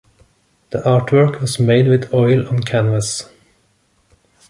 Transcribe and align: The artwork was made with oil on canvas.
The 0.71 0.79
artwork 0.79 1.41
was 1.41 1.59
made 1.59 1.85
with 1.87 2.11
oil 2.11 2.47
on 2.47 2.63
canvas. 2.63 3.29